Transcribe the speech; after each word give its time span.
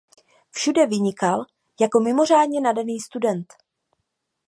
Všude 0.49 0.85
vynikal 0.87 1.45
jako 1.81 1.99
mimořádně 1.99 2.61
nadaný 2.61 2.99
student. 2.99 3.53